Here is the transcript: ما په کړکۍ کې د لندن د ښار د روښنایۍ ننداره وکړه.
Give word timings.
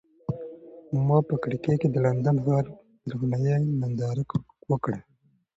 ما 1.07 1.17
په 1.27 1.35
کړکۍ 1.43 1.75
کې 1.81 1.87
د 1.91 1.95
لندن 2.05 2.35
د 2.39 2.41
ښار 2.45 2.65
د 3.07 3.09
روښنایۍ 3.11 3.63
ننداره 3.81 4.23
وکړه. 4.71 4.99